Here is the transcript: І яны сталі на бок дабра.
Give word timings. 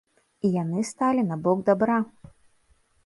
І 0.47 0.49
яны 0.61 0.85
сталі 0.91 1.21
на 1.27 1.37
бок 1.49 1.63
дабра. 1.67 1.99